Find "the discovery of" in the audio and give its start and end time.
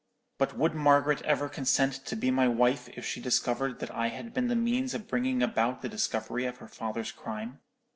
5.83-6.57